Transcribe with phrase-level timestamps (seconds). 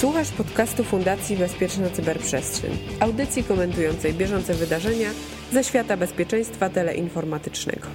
[0.00, 5.10] Słuchasz podcastu Fundacji Bezpieczna Cyberprzestrzeń, audycji komentującej bieżące wydarzenia
[5.52, 7.86] ze świata bezpieczeństwa teleinformatycznego.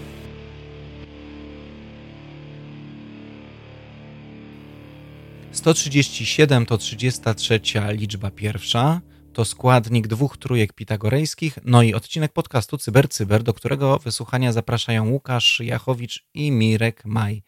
[5.52, 9.01] Sto trzydzieści siedem to trzydziesta trzecia liczba pierwsza.
[9.33, 15.09] To składnik dwóch trójek pitagorejskich, no i odcinek podcastu Cyber Cyber, do którego wysłuchania zapraszają
[15.09, 17.43] Łukasz Jachowicz i Mirek Maj.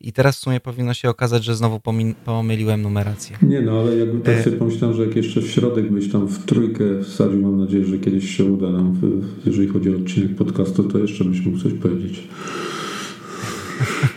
[0.00, 1.80] I teraz w sumie powinno się okazać, że znowu
[2.24, 3.38] pomyliłem numerację.
[3.42, 6.44] Nie no, ale jakby tak sobie pomyślałem, że jak jeszcze w środek byś tam w
[6.44, 9.00] trójkę wsadził, mam nadzieję, że kiedyś się uda nam,
[9.46, 12.22] jeżeli chodzi o odcinek podcastu, to jeszcze byś mógł coś powiedzieć.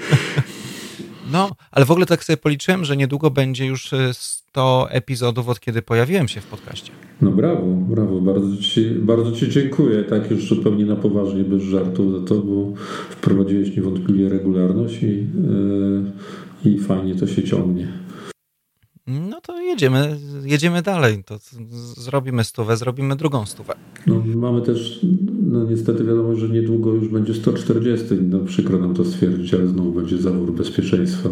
[1.31, 5.59] No, ale w ogóle tak sobie policzyłem, że niedługo będzie już 100 e, epizodów od
[5.59, 6.91] kiedy pojawiłem się w podcaście.
[7.21, 12.19] No brawo, brawo, bardzo ci, bardzo ci dziękuję, tak już zupełnie na poważnie, bez żartu
[12.19, 12.73] za to, bo
[13.09, 15.27] wprowadziłeś niewątpliwie regularność i,
[16.65, 17.87] yy, i fajnie to się ciągnie.
[19.07, 21.23] No to jedziemy, jedziemy dalej.
[21.23, 21.37] To
[21.97, 23.73] zrobimy stówę, zrobimy drugą stówę.
[24.07, 25.05] No, mamy też,
[25.49, 28.05] no niestety wiadomo, że niedługo już będzie 140.
[28.21, 31.29] No, przykro nam to stwierdzić, ale znowu będzie zawór bezpieczeństwa.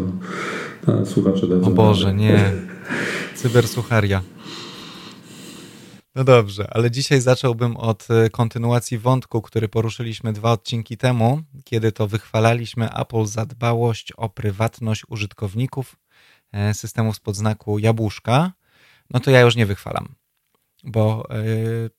[0.86, 1.66] No, słuchacze dadzą.
[1.66, 2.52] O Boże, nie.
[3.34, 4.22] Cybersucharia.
[6.14, 11.92] No dobrze, ale dzisiaj zacząłbym od e, kontynuacji wątku, który poruszyliśmy dwa odcinki temu, kiedy
[11.92, 15.96] to wychwalaliśmy Apple za dbałość o prywatność użytkowników
[16.52, 18.52] E, systemów spod znaku jabłuszka,
[19.10, 20.14] no to ja już nie wychwalam.
[20.84, 21.36] Bo e,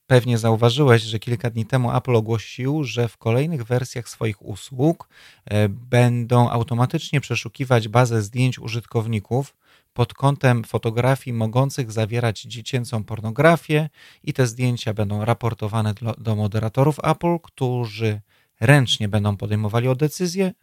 [0.08, 5.10] pewnie zauważyłeś, że kilka dni temu Apple ogłosił, że w kolejnych wersjach swoich usług
[5.46, 9.56] e, będą automatycznie przeszukiwać bazę zdjęć użytkowników
[9.94, 13.90] pod kątem fotografii mogących zawierać dziecięcą pornografię
[14.24, 18.22] i te zdjęcia będą raportowane do moderatorów Apple, którzy
[18.60, 20.54] ręcznie będą podejmowali o decyzję,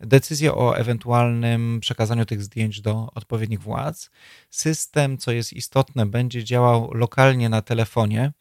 [0.00, 4.10] decyzję o ewentualnym przekazaniu tych zdjęć do odpowiednich władz.
[4.50, 8.32] System, co jest istotne, będzie działał lokalnie na telefonie,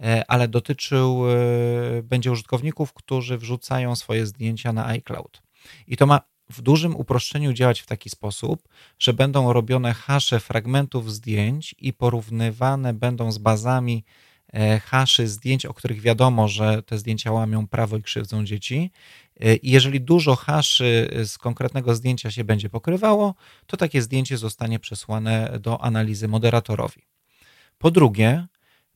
[0.00, 5.42] e, ale dotyczył e, będzie użytkowników, którzy wrzucają swoje zdjęcia na iCloud.
[5.86, 11.12] I to ma w dużym uproszczeniu działać w taki sposób, że będą robione hasze fragmentów
[11.12, 14.04] zdjęć i porównywane będą z bazami
[14.84, 18.90] haszy zdjęć, o których wiadomo, że te zdjęcia łamią prawo i krzywdzą dzieci
[19.62, 23.34] i jeżeli dużo haszy z konkretnego zdjęcia się będzie pokrywało,
[23.66, 27.02] to takie zdjęcie zostanie przesłane do analizy moderatorowi.
[27.78, 28.46] Po drugie,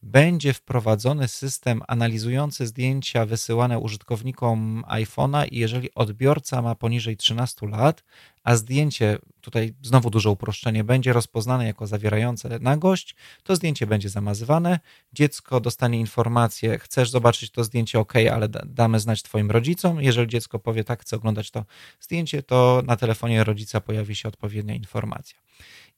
[0.02, 8.04] będzie wprowadzony system analizujący zdjęcia wysyłane użytkownikom iPhone'a i jeżeli odbiorca ma poniżej 13 lat,
[8.44, 14.80] a zdjęcie, tutaj znowu duże uproszczenie, będzie rozpoznane jako zawierające nagość, to zdjęcie będzie zamazywane,
[15.12, 20.02] dziecko dostanie informację, chcesz zobaczyć to zdjęcie, ok, ale damy znać twoim rodzicom.
[20.02, 21.64] Jeżeli dziecko powie tak, chcę oglądać to
[22.00, 25.38] zdjęcie, to na telefonie rodzica pojawi się odpowiednia informacja.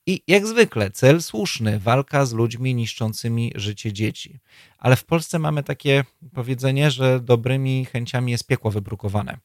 [0.08, 4.40] I jak zwykle, cel słuszny walka z ludźmi niszczącymi życie dzieci.
[4.78, 6.04] Ale w Polsce mamy takie
[6.34, 9.38] powiedzenie, że dobrymi chęciami jest piekło wybrukowane.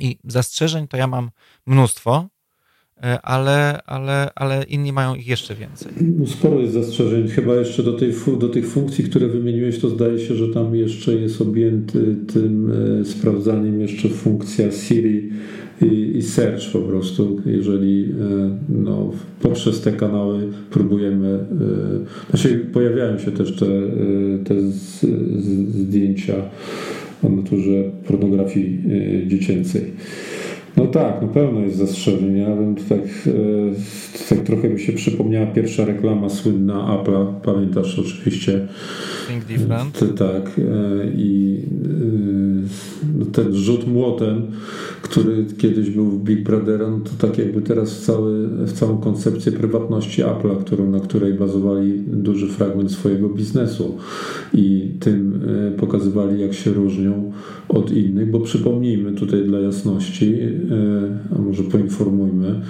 [0.00, 1.30] I zastrzeżeń to ja mam
[1.66, 2.28] mnóstwo,
[3.22, 5.92] ale, ale, ale inni mają ich jeszcze więcej.
[6.18, 7.28] No sporo jest zastrzeżeń.
[7.28, 11.14] Chyba jeszcze do, tej, do tych funkcji, które wymieniłeś, to zdaje się, że tam jeszcze
[11.14, 15.30] jest objęty tym e, sprawdzaniem jeszcze funkcja Siri
[15.82, 23.18] i, i search po prostu, jeżeli e, no, poprzez te kanały próbujemy, e, znaczy pojawiają
[23.18, 26.34] się też te, e, te z, z, zdjęcia
[27.22, 27.70] o naturze
[28.06, 28.82] pornografii
[29.26, 29.82] dziecięcej.
[30.76, 32.36] No tak, no pełno jest zastrzeżeń.
[32.36, 33.28] Ja bym tak,
[34.28, 38.68] tak trochę mi się przypomniała pierwsza reklama słynna Apple'a, pamiętasz oczywiście.
[39.28, 40.18] Think Different.
[40.18, 40.60] Tak.
[41.16, 41.60] I
[43.18, 44.42] no, ten rzut młotem
[45.10, 49.52] który kiedyś był w Big Brother, no to tak jakby teraz cały, w całą koncepcję
[49.52, 53.96] prywatności Apple'a, którą, na której bazowali duży fragment swojego biznesu
[54.54, 57.32] i tym e, pokazywali, jak się różnią
[57.68, 60.65] od innych, bo przypomnijmy tutaj dla jasności, e,
[61.36, 62.60] a może poinformujmy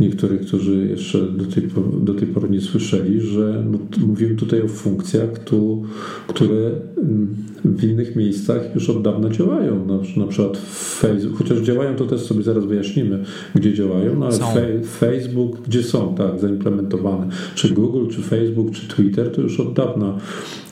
[0.00, 1.62] niektórych, którzy jeszcze do tej,
[2.02, 5.82] do tej pory nie słyszeli, że no, mówimy tutaj o funkcjach, tu,
[6.26, 9.86] które mm, w innych miejscach już od dawna działają.
[9.86, 10.58] Na, na przykład
[10.98, 13.24] Facebook, chociaż działają, to też sobie zaraz wyjaśnimy,
[13.54, 17.26] gdzie działają, no ale fe, Facebook, gdzie są, tak, zaimplementowane.
[17.54, 20.18] Czy Google, czy Facebook, czy Twitter, to już od dawna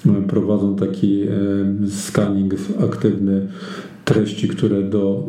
[0.06, 1.28] e, prowadzą taki e,
[1.88, 2.54] scanning
[2.84, 3.48] aktywny
[4.14, 5.28] treści, które do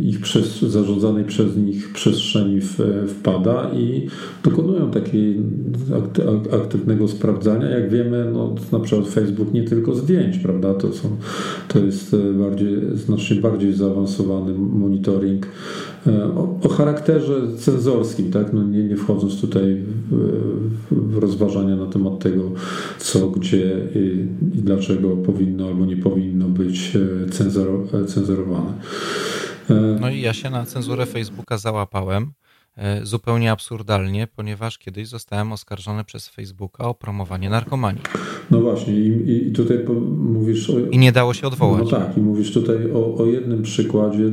[0.00, 2.78] y, ich przez, zarządzanej przez nich przestrzeni w,
[3.08, 4.08] wpada i
[4.42, 5.42] dokonują takiego
[6.52, 7.70] aktywnego sprawdzania.
[7.70, 10.74] Jak wiemy, no, na przykład Facebook nie tylko zdjęć, prawda?
[10.74, 11.08] To, są,
[11.68, 15.46] to jest bardziej, znacznie bardziej zaawansowany monitoring
[16.36, 18.52] o, o charakterze cenzorskim, tak?
[18.52, 19.82] no nie, nie wchodząc tutaj
[20.90, 22.50] w, rozważania na temat tego,
[22.98, 24.26] co, gdzie i,
[24.58, 26.92] i dlaczego powinno albo nie powinno być
[28.06, 28.72] cenzorowane.
[30.00, 32.32] No i ja się na cenzurę Facebooka załapałem.
[32.76, 38.02] E, zupełnie absurdalnie, ponieważ kiedyś zostałem oskarżony przez Facebooka o promowanie narkomanii.
[38.50, 39.78] No właśnie, i, i tutaj
[40.18, 40.70] mówisz.
[40.70, 41.90] O, I nie dało się odwołać.
[41.90, 44.30] No tak, i mówisz tutaj o, o jednym przykładzie,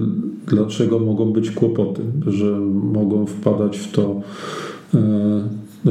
[0.48, 4.22] dlaczego mogą być kłopoty, że mogą wpadać w to.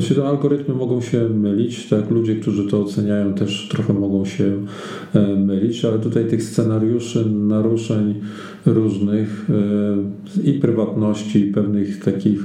[0.00, 2.10] Znaczy, te algorytmy mogą się mylić, tak?
[2.10, 4.66] Ludzie, którzy to oceniają, też trochę mogą się
[5.14, 8.14] e, mylić, ale tutaj tych scenariuszy naruszeń
[8.66, 9.46] różnych
[10.44, 12.40] e, i prywatności, i pewnych takich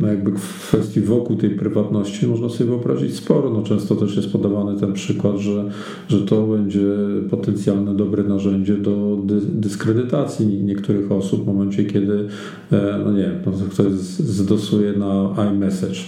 [0.00, 3.50] no jakby kwestii wokół tej prywatności można sobie wyobrazić sporo.
[3.50, 5.70] No często też jest podawany ten przykład, że,
[6.08, 6.86] że to będzie
[7.30, 12.28] potencjalne dobre narzędzie do dy, dyskredytacji niektórych osób w momencie, kiedy
[12.72, 15.98] e, no nie no ktoś zdosuje na iMessage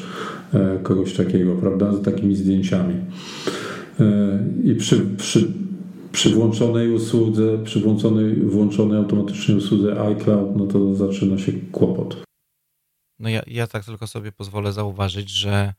[0.54, 2.94] e, kogoś takiego, prawda, z takimi zdjęciami.
[4.00, 5.52] E, I przy, przy
[6.12, 12.29] przy włączonej usłudze, przy włączonej, włączonej automatycznie usłudze iCloud, no to zaczyna się kłopot.
[13.20, 15.74] No ja, ja tak tylko sobie pozwolę zauważyć, że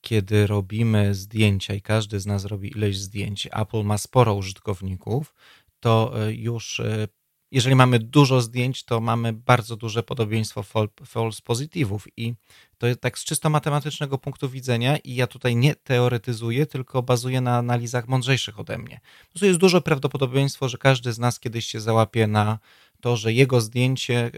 [0.00, 5.34] kiedy robimy zdjęcia i każdy z nas robi ileś zdjęć, Apple ma sporo użytkowników,
[5.80, 7.08] to e, już e,
[7.52, 10.62] jeżeli mamy dużo zdjęć, to mamy bardzo duże podobieństwo
[11.06, 12.34] false pozytywów i
[12.78, 17.40] to jest tak z czysto matematycznego punktu widzenia i ja tutaj nie teoretyzuję, tylko bazuję
[17.40, 19.00] na analizach mądrzejszych ode mnie.
[19.40, 22.58] To jest duże prawdopodobieństwo, że każdy z nas kiedyś się załapie na
[23.02, 24.30] to, że jego zdjęcie, e,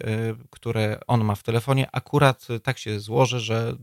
[0.50, 3.75] które on ma w telefonie, akurat tak się złoży, że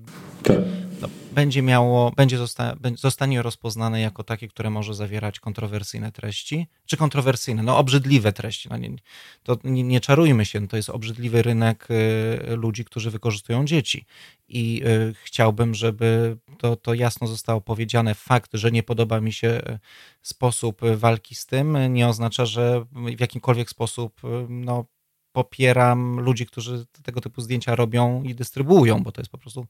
[0.44, 0.58] tak
[1.02, 6.98] no, będzie miało, będzie zosta, zostanie rozpoznane jako takie, które może zawierać kontrowersyjne treści, czy
[6.98, 8.70] kontrowersyjne, no obrzydliwe treści.
[8.70, 8.90] No, nie,
[9.44, 14.06] to nie, nie czarujmy się, to jest obrzydliwy rynek y, ludzi, którzy wykorzystują dzieci.
[14.48, 18.16] I y, chciałbym, żeby to, to jasno zostało powiedziane.
[18.16, 19.80] Fakt, że nie podoba mi się y,
[20.22, 22.86] sposób walki z tym, nie oznacza, że
[23.18, 24.86] w jakimkolwiek sposób no,
[25.32, 29.68] popieram ludzi, którzy tego typu zdjęcia robią i dystrybuują, bo to jest po prostu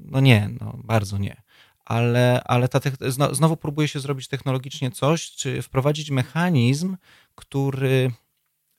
[0.00, 1.42] no nie, no bardzo nie.
[1.84, 2.80] Ale, ale ta
[3.32, 6.96] znowu próbuje się zrobić technologicznie coś, czy wprowadzić mechanizm,
[7.34, 8.12] który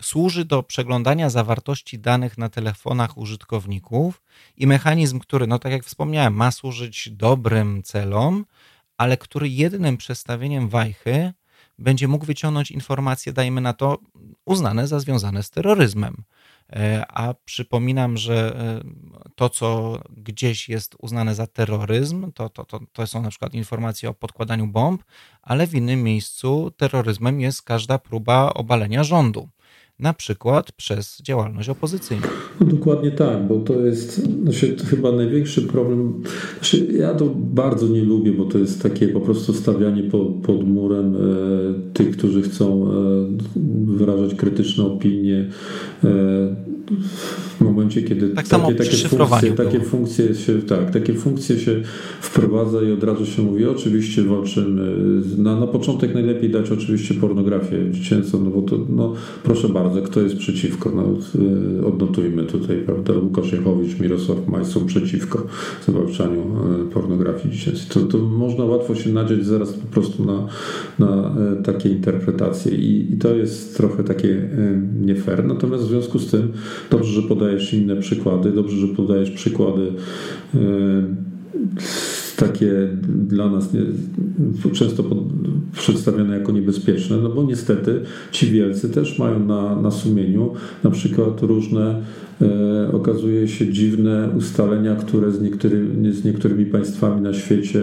[0.02, 4.22] służy do przeglądania zawartości danych na telefonach użytkowników
[4.58, 8.46] i mechanizm, który, no tak jak wspomniałem, ma służyć dobrym celom,
[8.98, 11.34] ale który jednym przestawieniem wajchy
[11.80, 13.98] będzie mógł wyciągnąć informacje, dajmy na to,
[14.46, 16.24] uznane za związane z terroryzmem.
[16.74, 18.82] E, a przypominam, że e,
[19.36, 24.10] to, co gdzieś jest uznane za terroryzm, to, to, to, to są na przykład informacje
[24.10, 25.04] o podkładaniu bomb,
[25.42, 29.50] ale w innym miejscu terroryzmem jest każda próba obalenia rządu
[30.00, 32.28] na przykład przez działalność opozycyjną.
[32.62, 36.24] No dokładnie tak, bo to jest znaczy, to chyba największy problem.
[36.54, 40.68] Znaczy, ja to bardzo nie lubię, bo to jest takie po prostu stawianie pod, pod
[40.68, 41.20] murem e,
[41.94, 42.96] tych, którzy chcą e,
[43.86, 45.50] wyrażać krytyczne opinie.
[46.04, 46.10] E,
[47.58, 51.82] w momencie, kiedy tak takie, takie, funkcje, takie funkcje się, tak, takie funkcje się
[52.22, 54.96] wprowadza i od razu się mówi, oczywiście walczymy.
[55.38, 59.14] Na, na początek najlepiej dać oczywiście pornografię dziecięcą, no bo to, no
[59.44, 60.92] proszę bardzo, kto jest przeciwko?
[60.96, 61.04] No,
[61.80, 65.44] y, odnotujmy tutaj, prawda, Łukasz Jachowicz, Mirosław Maj są przeciwko
[65.88, 67.86] zwalczaniu y, pornografii dziecięcej.
[67.90, 70.48] To, to można łatwo się nadzieć zaraz po prostu na,
[71.00, 74.50] na y, takie interpretacje I, i to jest trochę takie
[75.02, 75.46] nie fair.
[75.46, 76.54] Natomiast w związku z tym
[76.92, 79.92] Dobrze, że podajesz inne przykłady, dobrze, że podajesz przykłady
[80.56, 80.60] e,
[82.40, 82.88] takie
[83.28, 83.82] dla nas nie,
[84.74, 85.18] często pod,
[85.74, 90.54] przedstawiane jako niebezpieczne, no bo niestety ci wielcy też mają na, na sumieniu
[90.84, 92.02] na przykład różne
[92.94, 95.40] okazuje się dziwne ustalenia, które z,
[96.16, 97.82] z niektórymi państwami na świecie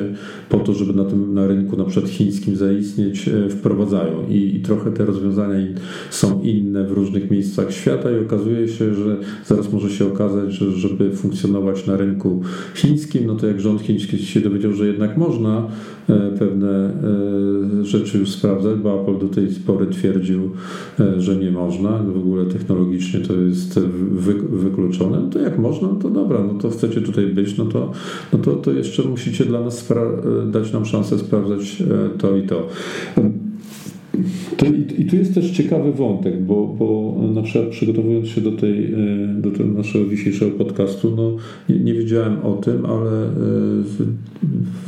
[0.48, 4.28] po to, żeby na tym na rynku na przykład chińskim zaistnieć, e, wprowadzają.
[4.28, 5.56] I, i trochę te rozwiązania
[6.10, 10.72] są inne w różnych miejscach świata i okazuje się, że zaraz może się okazać, że
[10.72, 12.42] żeby funkcjonować na rynku
[12.74, 15.68] chińskim, no to jak rząd chiński się dowiedział, że jednak można
[16.08, 16.92] e, pewne
[17.82, 20.50] rzeczy już sprawdzać, bo Apple do tej pory twierdził,
[21.18, 25.94] że nie można, w ogóle technologicznie to jest wy, wykluczone, no to jak można, no
[25.94, 27.92] to dobra, no to chcecie tutaj być, no to,
[28.32, 29.88] no to, to jeszcze musicie dla nas
[30.50, 32.68] dać nam szansę sprawdzać e, to i to.
[34.64, 38.92] I, I tu jest też ciekawy wątek, bo, bo na przykład przygotowując się do, tej,
[38.92, 38.96] e,
[39.38, 41.36] do tego naszego dzisiejszego podcastu, no,
[41.68, 43.30] nie, nie wiedziałem o tym, ale e,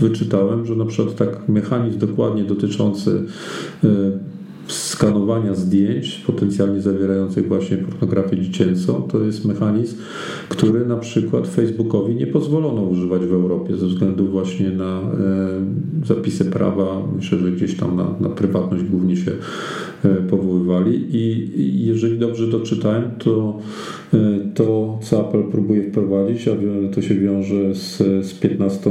[0.01, 3.23] wyczytałem, że na przykład tak mechanizm dokładnie dotyczący
[4.69, 9.03] skanowania zdjęć potencjalnie zawierających właśnie pornografię dziecięcą.
[9.03, 9.97] To jest mechanizm,
[10.49, 15.07] który na przykład Facebookowi nie pozwolono używać w Europie ze względu właśnie na e,
[16.07, 17.03] zapisy prawa.
[17.17, 19.33] Myślę, że gdzieś tam na, na prywatność głównie się
[20.05, 23.59] e, powoływali i jeżeli dobrze doczytałem, to
[24.15, 24.19] e,
[24.55, 26.53] to, co Apple próbuje wprowadzić, a
[26.95, 27.97] to się wiąże z,
[28.27, 28.91] z 15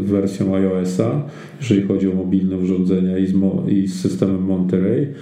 [0.00, 1.22] wersją iOS-a,
[1.60, 3.34] jeżeli chodzi o mobilne urządzenia i z,
[3.68, 5.14] i z systemem Monterey,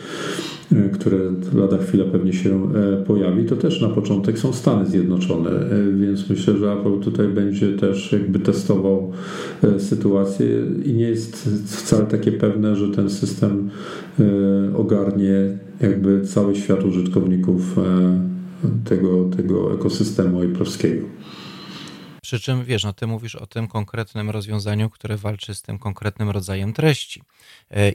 [0.73, 1.19] e, które
[1.54, 6.30] lada chwila pewnie się e, pojawi, to też na początek są Stany Zjednoczone, e, więc
[6.30, 9.12] myślę, że Apple tutaj będzie też jakby testował
[9.78, 10.47] sytuację
[10.85, 13.71] i nie jest wcale takie pewne, że ten system
[14.76, 17.76] ogarnie jakby cały świat użytkowników
[18.85, 21.02] tego, tego ekosystemu Apple'owskiego.
[22.23, 26.30] Przy czym wiesz, no ty mówisz o tym konkretnym rozwiązaniu, które walczy z tym konkretnym
[26.30, 27.23] rodzajem treści.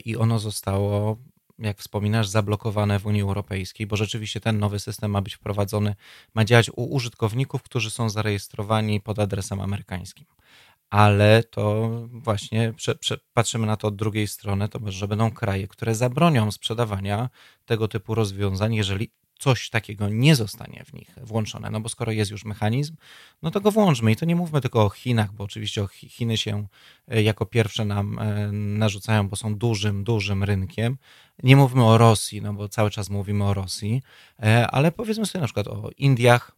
[0.04, 1.16] I ono zostało,
[1.58, 5.94] jak wspominasz, zablokowane w Unii Europejskiej, bo rzeczywiście ten nowy system ma być wprowadzony,
[6.34, 10.26] ma działać u użytkowników, którzy są zarejestrowani pod adresem amerykańskim.
[10.90, 15.68] Ale to właśnie prze, prze, patrzymy na to od drugiej strony, to że będą kraje,
[15.68, 17.30] które zabronią sprzedawania
[17.64, 21.70] tego typu rozwiązań, jeżeli coś takiego nie zostanie w nich włączone.
[21.70, 22.96] No bo skoro jest już mechanizm,
[23.42, 24.12] no to go włączmy.
[24.12, 26.66] I to nie mówmy tylko o Chinach, bo oczywiście Chiny się
[27.08, 30.98] e, jako pierwsze nam e, narzucają, bo są dużym, dużym rynkiem.
[31.42, 34.02] Nie mówmy o Rosji, no bo cały czas mówimy o Rosji,
[34.42, 36.52] e, ale powiedzmy sobie na przykład o Indiach,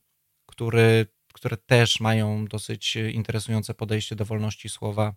[0.46, 5.14] który które też mają dosyć interesujące podejście do wolności słowa.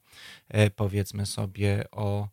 [0.76, 2.28] Powiedzmy sobie o.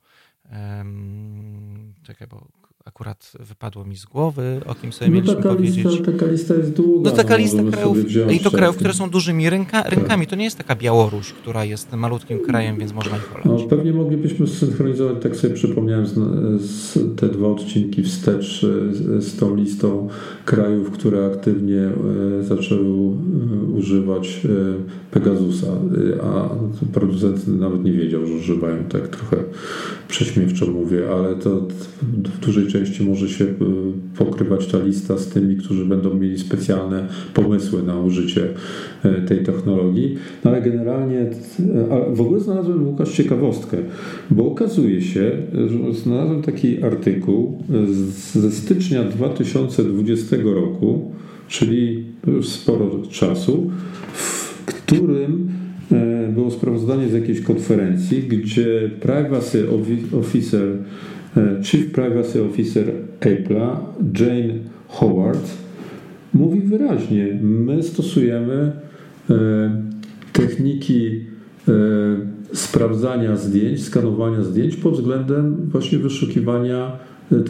[0.53, 2.49] Um, czekaj, bo
[2.88, 5.85] akurat wypadło mi z głowy, o kim sobie no mieliśmy taka powiedzieć.
[5.85, 7.11] Lista, taka lista jest długa.
[7.11, 7.99] No taka no, lista krajów,
[8.33, 10.26] i to krajów, które są dużymi ręka, tak.
[10.26, 13.62] To nie jest taka Białoruś, która jest malutkim krajem, więc można ich olać.
[13.62, 16.14] No, pewnie moglibyśmy zsynchronizować, tak sobie przypomniałem, z,
[16.61, 18.61] z te dwa odcinki wstecz
[18.92, 20.09] z, z tą listą
[20.45, 23.12] krajów, które aktywnie e, zaczęły e,
[23.78, 24.49] używać e,
[25.11, 25.66] Pegasusa,
[26.23, 26.49] a
[26.92, 29.37] producent nawet nie wiedział, że używają tak trochę
[30.09, 31.61] prześmiewczo mówię, ale to
[32.02, 33.55] w dużej części może się y,
[34.19, 38.49] pokrywać ta lista z tymi, którzy będą mieli specjalne pomysły na użycie
[39.05, 40.17] y, tej technologii.
[40.45, 41.31] No ale generalnie
[42.13, 43.77] w ogóle znalazłem Łukasz ciekawostkę,
[44.31, 47.63] bo okazuje się, że znalazłem taki artykuł
[48.35, 51.11] ze stycznia 2020 roku,
[51.49, 53.71] czyli już sporo czasu,
[54.13, 55.49] w którym
[56.35, 59.67] było sprawozdanie z jakiejś konferencji, gdzie Privacy
[60.21, 60.69] Officer,
[61.63, 63.77] Chief Privacy Officer Apple'a,
[64.21, 64.55] Jane
[64.89, 65.51] Howard,
[66.35, 68.73] mówi wyraźnie, my stosujemy
[69.31, 69.35] e,
[70.33, 71.29] techniki
[72.53, 76.99] sprawdzania zdjęć, skanowania zdjęć pod względem właśnie wyszukiwania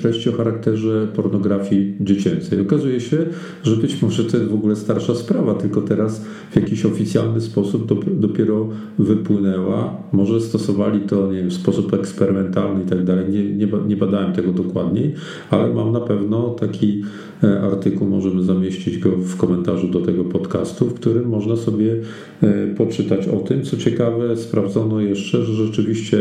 [0.01, 2.61] treści o charakterze pornografii dziecięcej.
[2.61, 3.17] Okazuje się,
[3.63, 7.93] że być może to jest w ogóle starsza sprawa, tylko teraz w jakiś oficjalny sposób
[8.21, 8.69] dopiero
[8.99, 9.97] wypłynęła.
[10.13, 13.25] Może stosowali to nie wiem, w sposób eksperymentalny i tak dalej.
[13.31, 15.15] Nie, nie, nie badałem tego dokładniej,
[15.51, 17.03] ale mam na pewno taki
[17.45, 21.97] e, artykuł, możemy zamieścić go w komentarzu do tego podcastu, w którym można sobie
[22.43, 23.63] e, poczytać o tym.
[23.63, 26.19] Co ciekawe, sprawdzono jeszcze, że rzeczywiście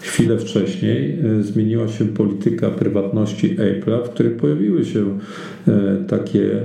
[0.00, 5.18] chwilę wcześniej e, zmieniła się polityka prywatna prywatności Apple'a, w której pojawiły się
[5.68, 6.64] e, takie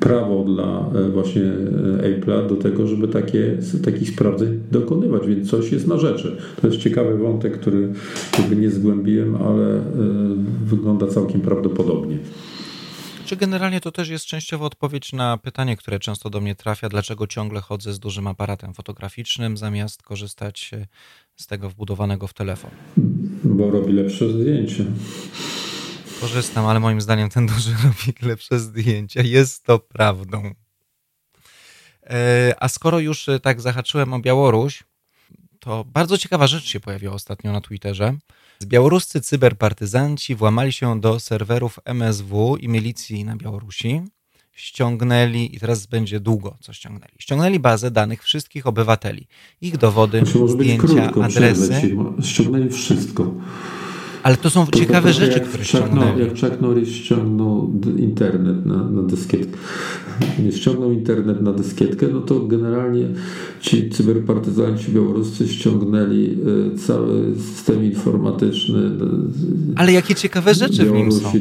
[0.00, 5.72] prawo dla e, właśnie e, Apple'a do tego, żeby takie, takich sprawdzeń dokonywać, więc coś
[5.72, 6.36] jest na rzeczy.
[6.60, 7.92] To jest ciekawy wątek, który
[8.38, 9.80] jakby nie zgłębiłem, ale
[10.64, 12.18] wygląda całkiem prawdopodobnie.
[13.24, 17.26] Czy generalnie to też jest częściowo odpowiedź na pytanie, które często do mnie trafia, dlaczego
[17.26, 20.70] ciągle chodzę z dużym aparatem fotograficznym, zamiast korzystać
[21.36, 22.70] z tego wbudowanego w telefon?
[23.44, 24.84] Bo robi lepsze zdjęcie.
[26.20, 29.22] Korzystam, ale moim zdaniem ten duży robi lepsze zdjęcia.
[29.22, 30.54] Jest to prawdą.
[32.02, 34.84] E, a skoro już e, tak zahaczyłem o Białoruś,
[35.60, 38.14] to bardzo ciekawa rzecz się pojawiła ostatnio na Twitterze.
[38.62, 44.02] Białoruscy cyberpartyzanci włamali się do serwerów MSW i milicji na Białorusi.
[44.54, 47.12] Ściągnęli, i teraz będzie długo, co ściągnęli.
[47.18, 49.26] Ściągnęli bazę danych wszystkich obywateli,
[49.60, 51.96] ich dowody, znaczy, zdjęcia, krótko, adresy.
[52.22, 53.34] Ściągnęli wszystko.
[54.24, 56.20] Ale to są to ciekawe to rzeczy, które ściągnęli.
[56.20, 59.58] Jak Chuck Norris ściągnął internet na, na dyskietkę,
[60.44, 63.08] nie ściągnął internet na dyskietkę, no to generalnie
[63.60, 66.38] ci cyberpartyzanci białoruscy ściągnęli
[66.74, 68.90] y, cały system informatyczny.
[69.76, 71.32] Ale jakie ciekawe rzeczy w nim są.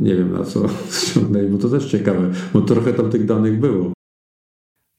[0.00, 0.68] Nie wiem na co
[1.10, 3.92] ściągnęli, bo to też ciekawe, bo trochę tam tych danych było.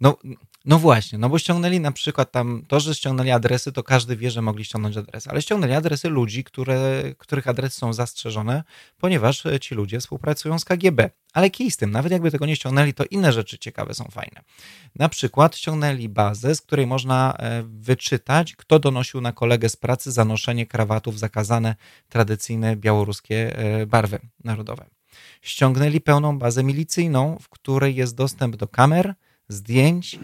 [0.01, 0.17] No,
[0.65, 4.32] No właśnie, no bo ściągnęli na przykład tam, to, że ściągnęli adresy, to każdy wie,
[4.32, 8.63] że mogli ściągnąć adresy, ale ściągnęli adresy ludzi, które, których adresy są zastrzeżone,
[8.98, 11.10] ponieważ e, ci ludzie współpracują z KGB.
[11.34, 14.41] Ale kij z tym, nawet jakby tego nie ściągnęli, to inne rzeczy ciekawe są fajne.
[14.96, 20.12] Na przykład ściągnęli bazę, z której można e, wyczytać, kto donosił na kolegę z pracy
[20.12, 21.75] za noszenie krawatów zakazane
[22.10, 24.86] tradycyjne białoruskie e, barwy narodowe.
[25.41, 29.15] Ściągnęli pełną bazę milicyjną, w której jest dostęp do kamer,
[29.51, 30.20] zdjęć,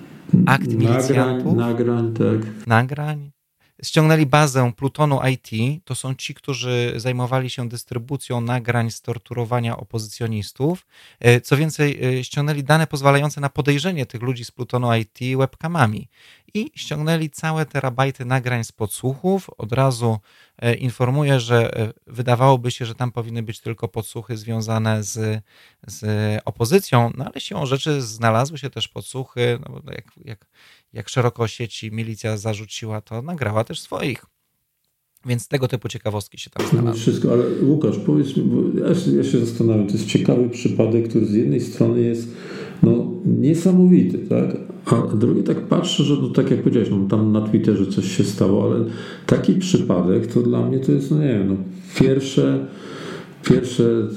[0.46, 1.55] akt milicjantów.
[1.55, 2.67] Nagrań, tak.
[2.67, 3.37] Nagrań.
[3.84, 5.84] Ściągnęli bazę Plutonu IT.
[5.86, 10.86] To są ci, którzy zajmowali się dystrybucją nagrań z torturowania opozycjonistów.
[11.19, 16.10] E, co więcej, e, ściągnęli dane pozwalające na podejrzenie tych ludzi z Plutonu IT webkamami
[16.53, 19.50] i ściągnęli całe terabajty nagrań z podsłuchów.
[19.57, 20.19] Od razu
[20.57, 21.72] e, informuję, że
[22.07, 25.43] wydawałoby się, że tam powinny być tylko podsłuchy związane z,
[25.88, 26.05] z
[26.46, 30.46] opozycją, no ale siłą rzeczy znalazły się też podsłuchy, no jak, jak,
[30.98, 34.25] jak szeroko sieci milicja zarzuciła, to nagrała też swoich.
[35.25, 37.01] Więc tego typu ciekawostki się tam znalazły.
[37.01, 41.10] Wszystko, ale Łukasz, powiedz mi, bo ja się, ja się zastanawiam, to jest ciekawy przypadek,
[41.10, 42.27] który z jednej strony jest
[42.84, 44.58] no, niesamowity, tak?
[44.86, 48.24] A drugi tak patrzę, że no, tak jak powiedziałeś, no, tam na Twitterze coś się
[48.24, 48.86] stało, ale
[49.25, 51.56] taki przypadek to dla mnie to jest, no nie wiem, no,
[52.00, 52.68] pierwsze
[53.50, 54.08] pierwsze,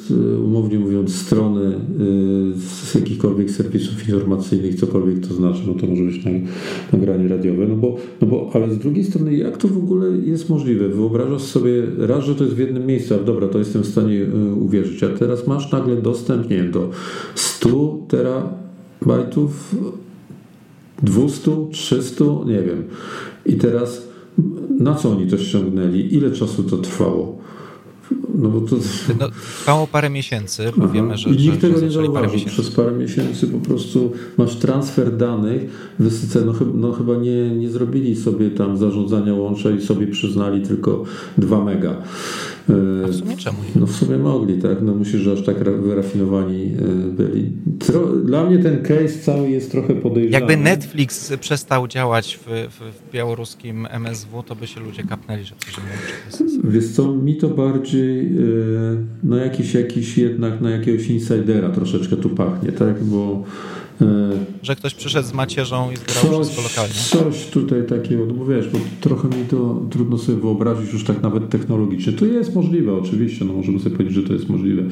[0.44, 1.72] umownie mówiąc, strony y,
[2.58, 6.24] z jakichkolwiek serwisów informacyjnych, cokolwiek to znaczy, no to może być
[6.92, 10.50] nagranie radiowe, no bo, no bo, ale z drugiej strony, jak to w ogóle jest
[10.50, 10.88] możliwe?
[10.88, 14.14] Wyobrażasz sobie, raz, że to jest w jednym miejscu, ale dobra, to jestem w stanie
[14.14, 16.90] y, uwierzyć, a teraz masz nagle dostęp, nie wiem, do
[17.34, 19.74] 100 terabajtów,
[21.02, 22.84] 200, 300, nie wiem.
[23.46, 24.10] I teraz
[24.78, 26.14] na co oni to ściągnęli?
[26.14, 27.39] Ile czasu to trwało?
[28.34, 28.76] No bo to...
[29.20, 30.92] No, trwało parę miesięcy, bo Aha.
[30.94, 32.40] wiemy, że, I nikt że, tego nie zauważył.
[32.46, 38.16] Przez parę miesięcy po prostu masz transfer danych, wysyce, no, no chyba nie, nie zrobili
[38.16, 41.04] sobie tam zarządzania łącza i sobie przyznali tylko
[41.38, 41.96] 2 mega.
[43.04, 43.80] A w sumie czemu nie?
[43.80, 44.82] No w sumie mogli, tak?
[44.82, 47.52] No musisz, że aż tak wyrafinowani e, byli.
[48.24, 50.32] Dla mnie ten case cały jest trochę podejrzany.
[50.32, 55.76] Jakby Netflix przestał działać w, w, białoruskim MSW, to by się ludzie kapnęli, że coś
[55.76, 58.30] nie Wiesz co, mi to bardziej e,
[59.22, 63.04] no jakiś, jakiś jednak na jakiegoś insidera troszeczkę tu pachnie, tak?
[63.04, 63.44] Bo
[64.62, 66.94] że ktoś przyszedł z macierzą i zbierał coś, wszystko lokalnie.
[66.94, 71.22] Coś tutaj takiego, no bo wiesz, bo trochę mi to trudno sobie wyobrazić już tak
[71.22, 72.12] nawet technologicznie.
[72.12, 74.82] To jest możliwe oczywiście, no możemy sobie powiedzieć, że to jest możliwe.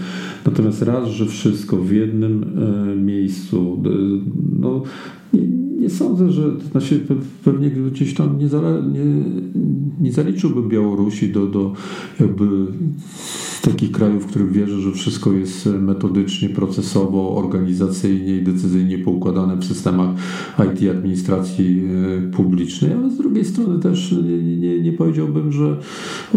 [0.46, 2.58] Natomiast raz, że wszystko w jednym
[2.92, 3.82] e, miejscu,
[4.60, 4.82] no
[5.88, 7.06] nie, sądzę, że znaczy
[7.44, 9.04] pewnie gdzieś tam nie, zale, nie,
[10.00, 11.72] nie zaliczyłbym Białorusi do, do
[12.20, 12.46] jakby
[13.62, 19.64] takich krajów, w których wierzę, że wszystko jest metodycznie, procesowo, organizacyjnie i decyzyjnie poukładane w
[19.64, 20.10] systemach
[20.72, 21.82] IT administracji
[22.28, 25.76] e, publicznej, ale z drugiej strony też nie, nie, nie powiedziałbym, że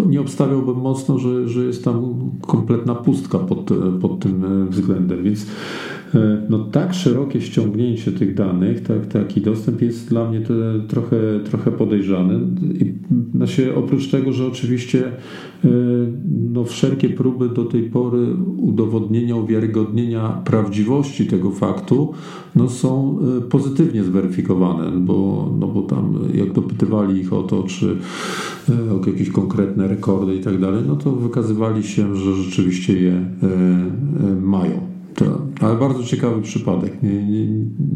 [0.08, 3.70] nie obstawiałbym mocno, że, że jest tam kompletna pustka pod,
[4.02, 5.46] pod tym e, względem, więc
[6.50, 10.42] no tak szerokie ściągnięcie tych danych, tak, taki dostęp jest dla mnie
[10.88, 11.18] trochę,
[11.50, 12.40] trochę podejrzany.
[12.80, 12.94] I
[13.36, 15.68] znaczy, oprócz tego, że oczywiście e,
[16.52, 22.14] no, wszelkie próby do tej pory udowodnienia, uwiarygodnienia prawdziwości tego faktu
[22.56, 27.98] no, są e, pozytywnie zweryfikowane, bo, no, bo tam jak dopytywali ich o to, czy
[28.70, 33.26] o jakieś konkretne rekordy i tak dalej, no to wykazywali się, że rzeczywiście je
[34.42, 34.91] mają.
[35.62, 37.04] Ale bardzo ciekawy przypadek.
[37.04, 37.48] Nie, nie,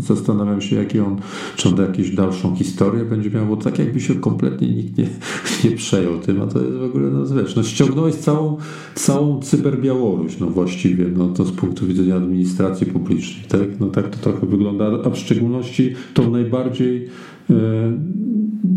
[0.04, 1.21] zastanawiam się, jaki on,
[1.56, 5.08] czy on jakąś dalszą historię będzie miał, bo tak jakby się kompletnie nikt nie,
[5.63, 8.58] nie przejął tym, a to jest w ogóle, no wiesz, no ściągnąłeś całą,
[8.95, 13.80] całą cyberbiałoruś, no właściwie, no to z punktu widzenia administracji publicznej, tak?
[13.80, 17.10] No tak to trochę wygląda, a w szczególności tą najbardziej
[17.49, 17.54] e,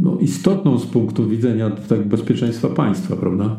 [0.02, 3.56] no, istotną z punktu widzenia tak, bezpieczeństwa państwa, prawda?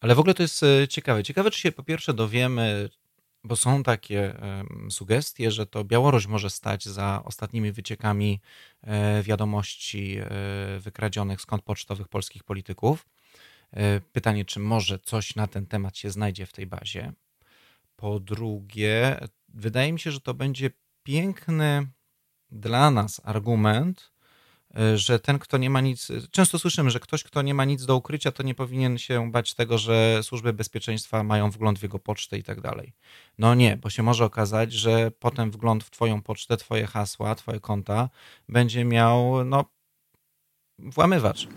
[0.00, 1.22] Ale w ogóle to jest e, ciekawe.
[1.22, 2.88] Ciekawe, czy się po pierwsze dowiemy,
[3.44, 4.34] bo są takie
[4.90, 8.40] sugestie, że to Białoruś może stać za ostatnimi wyciekami
[8.82, 10.26] e, wiadomości e,
[10.80, 13.06] wykradzionych kont pocztowych polskich polityków.
[13.72, 17.12] E, pytanie, czy może coś na ten temat się znajdzie w tej bazie.
[17.96, 20.70] Po drugie, wydaje mi się, że to będzie
[21.02, 21.86] piękny
[22.50, 24.12] dla nas argument,
[24.94, 26.08] że ten, kto nie ma nic.
[26.30, 29.54] Często słyszymy, że ktoś, kto nie ma nic do ukrycia, to nie powinien się bać
[29.54, 32.92] tego, że służby bezpieczeństwa mają wgląd w jego pocztę i tak dalej.
[33.38, 37.60] No nie, bo się może okazać, że potem wgląd w Twoją pocztę, Twoje hasła, Twoje
[37.60, 38.08] konta
[38.48, 39.64] będzie miał, no,
[40.78, 41.48] włamywacz.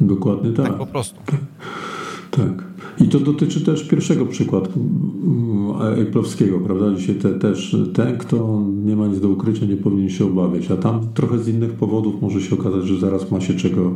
[0.00, 0.66] Dokładnie tak.
[0.66, 1.20] Tak po prostu.
[2.30, 2.64] Tak.
[2.98, 6.94] I to dotyczy też pierwszego przykładu mm, Apple'owskiego, prawda?
[6.94, 10.76] Dzisiaj te, też ten, kto nie ma nic do ukrycia, nie powinien się obawiać, a
[10.76, 13.92] tam trochę z innych powodów może się okazać, że zaraz ma się czego,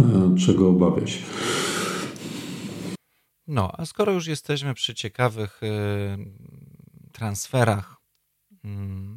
[0.00, 1.22] e, czego obawiać.
[3.46, 5.68] No, a skoro już jesteśmy przy ciekawych y,
[7.12, 7.96] transferach
[8.52, 8.56] y,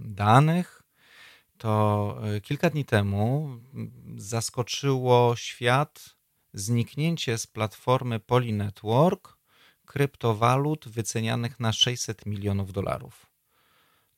[0.06, 0.84] danych,
[1.58, 3.50] to y, kilka dni temu
[4.18, 6.19] zaskoczyło świat
[6.54, 8.20] zniknięcie z platformy
[8.54, 9.38] Network
[9.86, 13.26] kryptowalut wycenianych na 600 milionów dolarów.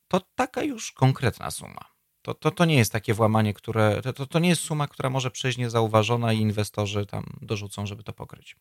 [0.07, 1.85] To taka już konkretna suma.
[2.21, 4.01] To, to, to nie jest takie włamanie, które.
[4.01, 8.13] To, to nie jest suma, która może przejść niezauważona i inwestorzy tam dorzucą, żeby to
[8.13, 8.55] pokryć.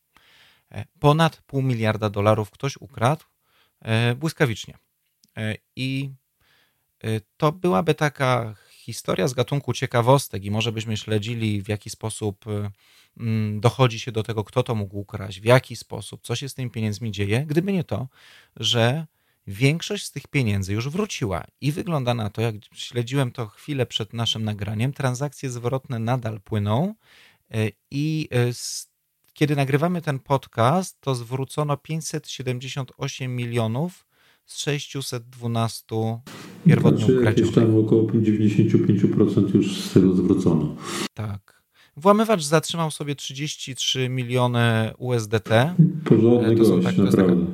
[0.73, 3.25] E, ponad pół miliarda dolarów ktoś ukradł
[3.81, 4.79] e, błyskawicznie.
[5.37, 6.11] E, I
[7.37, 12.45] to byłaby taka historia z gatunku ciekawostek, i może byśmy śledzili, w jaki sposób
[13.17, 16.55] mm, dochodzi się do tego, kto to mógł ukraść, w jaki sposób, co się z
[16.55, 18.09] tymi pieniędzmi dzieje, gdyby nie to,
[18.57, 19.07] że
[19.47, 24.13] większość z tych pieniędzy już wróciła i wygląda na to, jak śledziłem to chwilę przed
[24.13, 26.95] naszym nagraniem, transakcje zwrotne nadal płyną
[27.91, 28.91] i z
[29.33, 34.07] kiedy nagrywamy ten podcast, to zwrócono 578 milionów
[34.47, 36.21] z 612
[36.67, 40.77] pierwotnie znaczy, tam około 95% już z tego zwrócono.
[41.15, 41.63] Tak.
[41.97, 45.49] Włamywacz zatrzymał sobie 33 miliony USDT.
[46.05, 47.47] Porządny to gość, tak, naprawdę.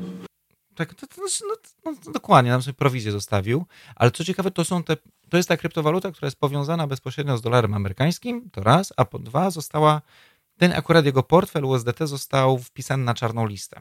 [0.74, 3.64] Tak, to, to, no, no, dokładnie, nam sobie prowizję zostawił.
[3.96, 4.96] Ale co ciekawe, to są te,
[5.28, 9.18] to jest ta kryptowaluta, która jest powiązana bezpośrednio z dolarem amerykańskim, to raz, a po
[9.18, 10.02] dwa została
[10.56, 13.80] ten akurat jego portfel USDT został wpisany na czarną listę.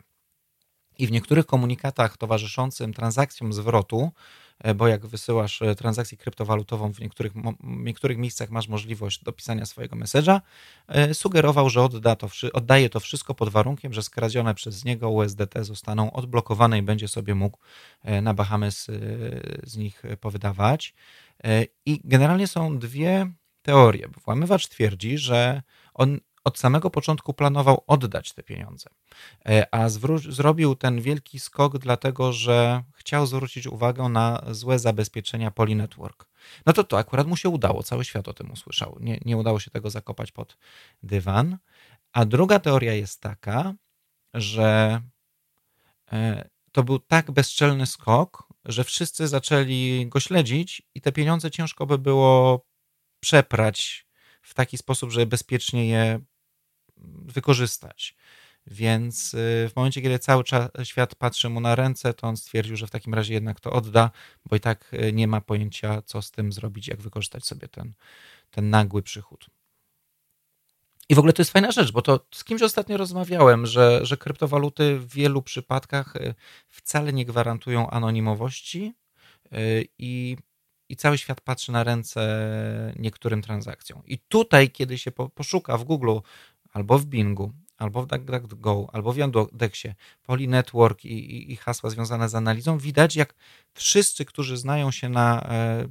[0.97, 4.11] I w niektórych komunikatach towarzyszącym transakcjom zwrotu,
[4.76, 9.96] bo jak wysyłasz e, transakcję kryptowalutową, w niektórych, w niektórych miejscach masz możliwość dopisania swojego
[9.96, 10.41] message'a,
[10.88, 15.63] e, sugerował, że odda to, oddaje to wszystko pod warunkiem, że skradzione przez niego USDT
[15.63, 17.58] zostaną odblokowane i będzie sobie mógł
[18.22, 18.88] na Bahamas
[19.63, 20.94] z nich powydawać.
[21.86, 24.08] I generalnie są dwie teorie.
[24.26, 25.62] Włamywacz twierdzi, że
[25.94, 28.89] on od samego początku planował oddać te pieniądze,
[29.45, 29.89] e, a
[30.29, 36.25] zrobił ten wielki skok, dlatego że chciał zwrócić uwagę na złe zabezpieczenia Network.
[36.65, 38.97] No to to akurat mu się udało, cały świat o tym usłyszał.
[38.99, 40.58] Nie, nie udało się tego zakopać pod
[41.03, 41.58] dywan.
[42.13, 43.73] A druga teoria jest taka,
[44.34, 45.01] że
[46.12, 51.86] e, to był tak bezczelny skok, że wszyscy zaczęli go śledzić i te pieniądze ciężko
[51.86, 52.65] by było
[53.19, 54.05] przeprać
[54.41, 56.19] w taki sposób, że bezpiecznie je
[57.25, 58.15] wykorzystać.
[58.67, 62.75] Więc y, w momencie, kiedy cały czas świat patrzy mu na ręce, to on stwierdził,
[62.75, 64.12] że w takim razie jednak to odda,
[64.45, 67.93] bo i tak y, nie ma pojęcia, co z tym zrobić, jak wykorzystać sobie ten,
[68.51, 69.45] ten nagły przychód.
[71.10, 74.17] I w ogóle to jest fajna rzecz, bo to z kimś ostatnio rozmawiałem, że, że
[74.17, 76.34] kryptowaluty w wielu przypadkach y,
[76.67, 78.93] wcale nie gwarantują anonimowości
[79.99, 80.38] i,
[80.89, 84.01] i cały świat patrzy na ręce niektórym transakcjom.
[84.05, 86.17] I tutaj, kiedy się poszuka w Google
[86.75, 91.89] albo w Bingu, albo w DuckDuckGo, albo w Yandexie, Poly Network i, i, i, hasła
[91.89, 93.35] związane z analizą, widać jak
[93.73, 95.88] wszyscy, którzy znają się na e,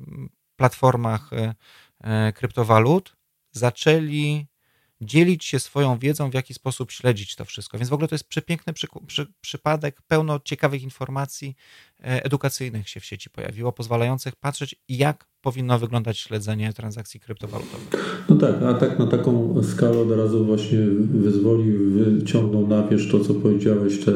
[0.57, 1.55] platformach e,
[2.01, 3.17] e, kryptowalut,
[3.53, 4.47] zaczęli
[5.01, 7.79] dzielić się swoją wiedzą, w jaki sposób śledzić to wszystko.
[7.79, 11.57] Więc w ogóle to jest przepiękny przy, przy, przypadek, pełno ciekawych informacji
[12.01, 17.89] e, edukacyjnych się w sieci pojawiło, pozwalających patrzeć, jak powinno wyglądać śledzenie transakcji kryptowalutowych.
[18.29, 20.79] No tak, a tak na taką skalę od razu właśnie
[21.15, 24.13] wyzwolił, wyciągnął na wierzch to, co powiedziałeś, te,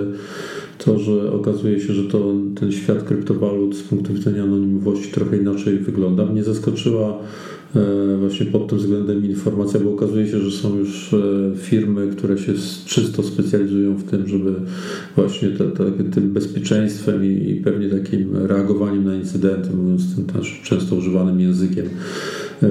[0.79, 5.79] to, że okazuje się, że to, ten świat kryptowalut z punktu widzenia anonimowości trochę inaczej
[5.79, 6.27] wygląda.
[6.27, 7.19] Mnie zaskoczyła
[8.18, 12.52] właśnie pod tym względem informacja, bo okazuje się, że są już e, firmy, które się
[12.87, 14.52] czysto specjalizują w tym, żeby
[15.16, 20.61] właśnie te, te, tym bezpieczeństwem i, i pewnie takim reagowaniem na incydenty, mówiąc tym też
[20.64, 21.87] często używanym językiem,
[22.62, 22.68] E,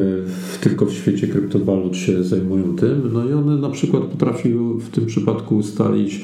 [0.62, 3.10] tylko w świecie kryptowalut się zajmują tym.
[3.14, 6.22] No i one na przykład potrafiły w tym przypadku ustalić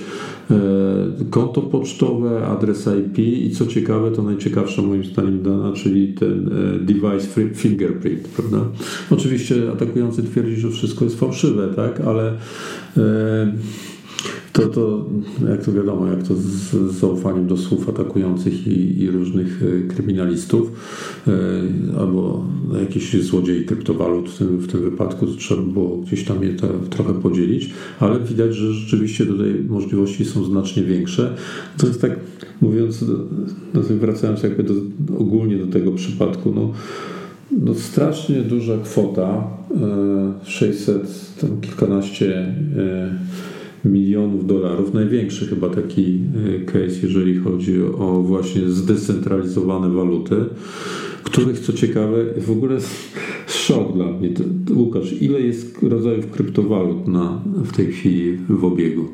[0.52, 0.56] e,
[1.30, 6.80] konto pocztowe, adres IP i co ciekawe, to najciekawsza moim zdaniem dana, czyli ten e,
[6.80, 8.66] device fingerprint, prawda?
[9.12, 12.34] Oczywiście atakujący twierdzi, że wszystko jest fałszywe, tak, ale
[14.54, 15.06] to, to
[15.50, 20.72] jak to wiadomo, jak to z, zaufaniem do słów atakujących i, i różnych e, kryminalistów
[21.28, 21.32] e,
[22.00, 22.46] albo
[22.80, 26.68] jakichś złodziei kryptowalut w tym, w tym wypadku, to trzeba było gdzieś tam je to,
[26.90, 31.36] trochę podzielić, ale widać, że rzeczywiście tutaj możliwości są znacznie większe.
[31.78, 32.20] To jest tak,
[32.62, 33.06] mówiąc,
[33.74, 34.74] wracając jakby do,
[35.18, 36.74] ogólnie do tego przypadku, no,
[37.52, 39.48] no strasznie duża kwota,
[40.44, 42.56] 600, e, tam kilkanaście
[43.86, 44.94] milionów dolarów.
[44.94, 46.20] Największy chyba taki
[46.66, 50.36] case, jeżeli chodzi o właśnie zdecentralizowane waluty,
[51.24, 52.78] których co ciekawe w ogóle
[53.48, 54.30] szok dla mnie.
[54.76, 59.08] Łukasz, ile jest rodzajów kryptowalut na, w tej chwili w obiegu?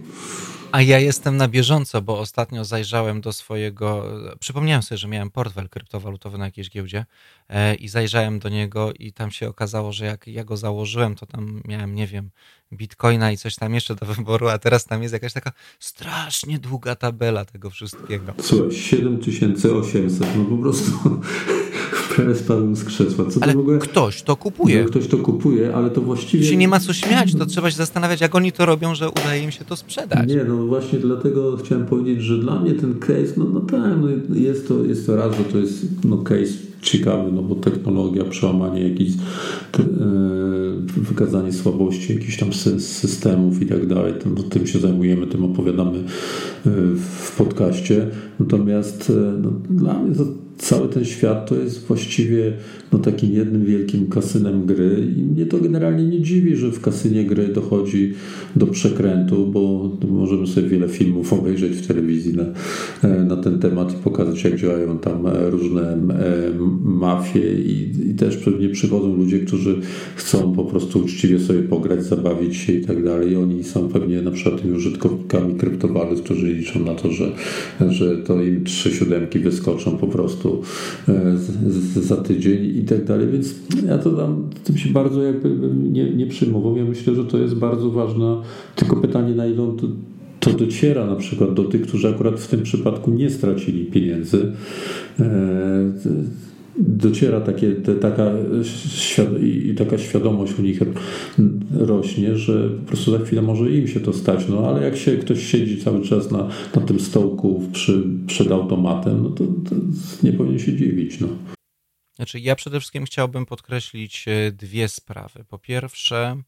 [0.71, 4.05] A ja jestem na bieżąco, bo ostatnio zajrzałem do swojego.
[4.39, 7.05] Przypomniałem sobie, że miałem portfel kryptowalutowy na jakiejś giełdzie
[7.49, 11.25] e, i zajrzałem do niego, i tam się okazało, że jak ja go założyłem, to
[11.25, 12.29] tam miałem, nie wiem,
[12.73, 16.95] bitcoina i coś tam jeszcze do wyboru, a teraz tam jest jakaś taka strasznie długa
[16.95, 18.33] tabela tego wszystkiego.
[18.41, 21.21] Słuchaj, 7800, no po prostu
[22.35, 23.25] spadłem z krzesła.
[23.25, 23.79] Co ale to w ogóle...
[23.79, 24.83] ktoś to kupuje.
[24.83, 26.45] No, ktoś to kupuje, ale to właściwie...
[26.45, 29.43] Się nie ma co śmiać, to trzeba się zastanawiać, jak oni to robią, że udaje
[29.43, 30.29] im się to sprzedać.
[30.29, 33.93] Nie, no właśnie dlatego chciałem powiedzieć, że dla mnie ten case, no, no tak,
[34.29, 38.23] no jest, to, jest to raz, że to jest no, case ciekawy, no bo technologia,
[38.23, 39.83] przełamanie jakichś, e,
[40.87, 46.03] wykazanie słabości jakichś tam systemów i tak dalej, no, tym się zajmujemy, tym opowiadamy e,
[46.95, 48.07] w podcaście.
[48.39, 50.23] Natomiast e, no, dla mnie to
[50.57, 52.53] cały ten świat to jest właściwie
[52.91, 57.25] no, takim jednym wielkim kasynem gry i mnie to generalnie nie dziwi, że w kasynie
[57.25, 58.13] gry dochodzi
[58.55, 62.43] do przekrętu, bo możemy sobie wiele filmów obejrzeć w telewizji na,
[63.23, 65.97] na ten temat i pokazać, jak działają tam różne
[66.83, 69.75] mafie i, i też pewnie przychodzą ludzie, którzy
[70.15, 73.35] chcą po prostu uczciwie sobie pograć, zabawić się i tak dalej.
[73.35, 77.31] Oni są pewnie na przykład tymi użytkownikami kryptowalut, którzy liczą na to, że,
[77.89, 80.61] że to im trzy siódemki wyskoczą po prostu
[81.09, 81.37] e,
[82.01, 83.27] za tydzień i tak dalej.
[83.31, 83.55] Więc
[83.87, 85.49] ja to tam tym się bardzo jakby
[85.89, 86.77] nie, nie przyjmował.
[86.77, 88.37] Ja myślę, że to jest bardzo ważne.
[88.75, 89.87] Tylko pytanie, na ile on to,
[90.39, 94.51] to dociera na przykład do tych, którzy akurat w tym przypadku nie stracili pieniędzy.
[95.19, 95.25] E,
[96.77, 98.31] dociera takie, te, taka,
[99.41, 100.79] i taka świadomość u nich
[101.71, 104.47] rośnie, że po prostu za chwilę może im się to stać.
[104.49, 109.23] No ale jak się ktoś siedzi cały czas na, na tym stołku przy, przed automatem,
[109.23, 109.75] no to, to
[110.23, 111.19] nie powinien się dziwić.
[111.19, 111.27] No.
[112.15, 115.43] Znaczy, ja przede wszystkim chciałbym podkreślić e, dwie sprawy.
[115.49, 116.41] Po pierwsze,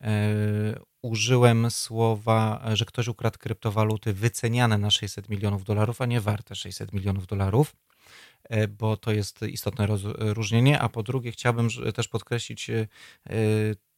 [0.00, 6.54] e, użyłem słowa, że ktoś ukradł kryptowaluty wyceniane na 600 milionów dolarów, a nie warte
[6.54, 7.76] 600 milionów dolarów.
[8.48, 10.80] E, bo to jest istotne rozróżnienie.
[10.80, 12.86] A po drugie, chciałbym też podkreślić e,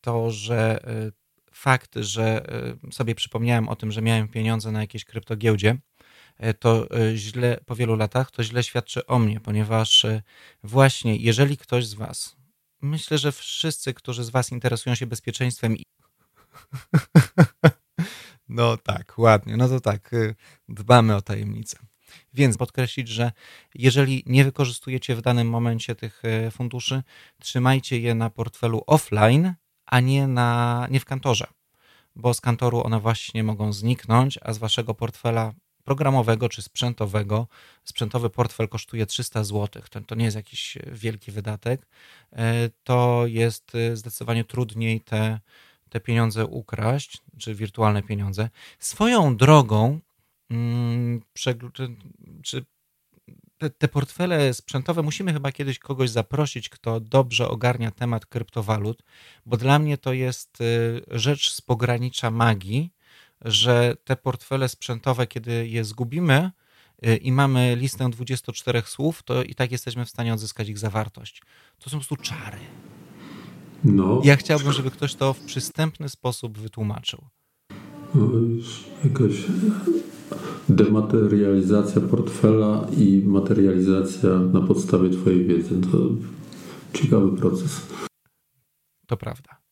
[0.01, 1.13] to, że e,
[1.53, 2.47] fakt, że
[2.93, 5.77] sobie przypomniałem o tym, że miałem pieniądze na jakiejś kryptogiełdzie,
[6.59, 10.07] to źle po wielu latach to źle świadczy o mnie, ponieważ
[10.63, 12.37] właśnie jeżeli ktoś z Was,
[12.83, 15.77] myślę, że wszyscy, którzy z Was interesują się bezpieczeństwem
[18.49, 19.57] no tak, ładnie.
[19.57, 20.11] No to tak,
[20.69, 21.79] dbamy o tajemnicę.
[22.35, 23.33] Więc podkreślić, że
[23.75, 27.03] jeżeli nie wykorzystujecie w danym momencie tych e, funduszy,
[27.39, 29.55] trzymajcie je na portfelu offline,
[29.87, 31.47] a nie, na, nie w kantorze,
[32.17, 35.53] bo z kantoru one właśnie mogą zniknąć, a z waszego portfela
[35.87, 37.49] programowego czy sprzętowego.
[37.85, 39.83] Sprzętowy portfel kosztuje 300 zł.
[39.91, 41.87] To, to nie jest jakiś wielki wydatek.
[42.33, 45.41] E, to jest e, zdecydowanie trudniej te,
[45.89, 48.51] te pieniądze ukraść, czy wirtualne pieniądze.
[48.79, 50.01] Swoją drogą
[52.43, 52.65] czy
[53.59, 59.03] te, te, portfele sprzętowe, musimy chyba kiedyś kogoś zaprosić, kto dobrze ogarnia temat kryptowalut,
[59.47, 62.93] bo dla mnie to jest y, rzecz z pogranicza magii,
[63.41, 66.51] że te portfele sprzętowe, kiedy je zgubimy
[67.07, 71.43] y, i mamy listę 24 słów, to i tak jesteśmy w stanie odzyskać ich zawartość.
[71.79, 72.59] To są po prostu czary.
[73.85, 74.21] No.
[74.25, 77.29] Ja chciałbym, żeby ktoś to w przystępny sposób wytłumaczył.
[79.05, 79.33] Jakaś
[80.69, 85.81] dematerializacja portfela i materializacja na podstawie Twojej wiedzy.
[85.81, 85.99] To
[86.93, 87.87] ciekawy proces.
[89.07, 89.67] To prawda.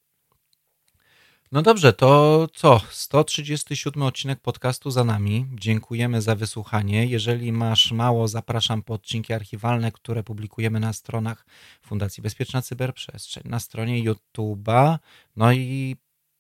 [1.53, 2.81] No dobrze, to co?
[2.91, 5.47] 137 odcinek podcastu za nami.
[5.53, 7.07] Dziękujemy za wysłuchanie.
[7.07, 11.47] Jeżeli masz mało, zapraszam po odcinki archiwalne, które publikujemy na stronach
[11.83, 14.99] Fundacji Bezpieczna Cyberprzestrzeń, na stronie YouTube'a,
[15.37, 15.97] no i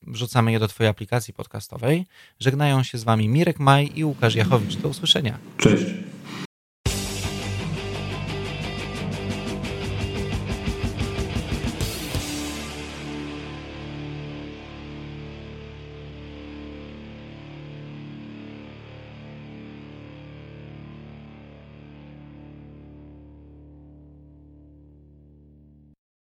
[0.06, 2.06] wrzucamy je do Twojej aplikacji podcastowej.
[2.40, 4.76] Żegnają się z Wami Mirek Maj i Łukasz Jachowicz.
[4.76, 5.38] Do usłyszenia.
[5.58, 5.84] Cześć.